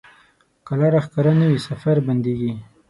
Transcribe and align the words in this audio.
که 0.65 0.71
لاره 0.79 0.99
ښکاره 1.05 1.33
نه 1.39 1.45
وي، 1.49 1.59
سفر 1.69 1.95
بندېږي. 2.07 2.53